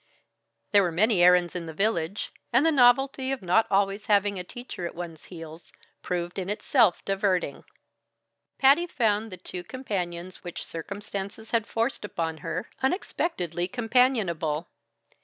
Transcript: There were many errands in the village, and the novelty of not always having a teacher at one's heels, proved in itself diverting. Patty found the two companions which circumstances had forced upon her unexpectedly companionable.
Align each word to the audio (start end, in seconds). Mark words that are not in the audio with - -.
There 0.71 0.81
were 0.81 0.91
many 0.91 1.21
errands 1.21 1.55
in 1.55 1.67
the 1.67 1.75
village, 1.75 2.31
and 2.51 2.65
the 2.65 2.71
novelty 2.71 3.31
of 3.31 3.43
not 3.43 3.67
always 3.69 4.07
having 4.07 4.39
a 4.39 4.43
teacher 4.43 4.87
at 4.87 4.95
one's 4.95 5.25
heels, 5.25 5.71
proved 6.01 6.39
in 6.39 6.49
itself 6.49 7.05
diverting. 7.05 7.63
Patty 8.57 8.87
found 8.87 9.31
the 9.31 9.37
two 9.37 9.63
companions 9.63 10.43
which 10.43 10.65
circumstances 10.65 11.51
had 11.51 11.67
forced 11.67 12.03
upon 12.03 12.37
her 12.37 12.67
unexpectedly 12.81 13.67
companionable. 13.67 14.69